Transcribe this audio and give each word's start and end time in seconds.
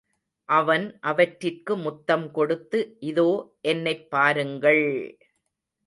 அவன் 0.49 0.85
அவற்றிற்கு 1.01 1.75
முத்தம் 1.77 2.31
கொடுத்து 2.31 2.79
இதோ 3.03 3.29
என்னைப் 3.61 4.09
பாருங்கள்! 4.09 4.85